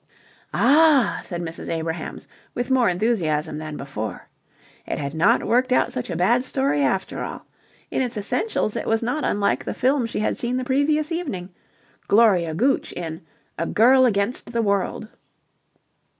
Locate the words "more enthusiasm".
2.71-3.59